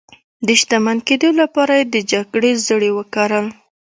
د 0.47 0.47
شتمن 0.59 0.97
کېدو 1.07 1.29
لپاره 1.41 1.73
یې 1.79 1.85
د 1.93 1.95
جګړې 2.11 2.51
زړي 2.67 2.89
وکرل. 2.97 3.45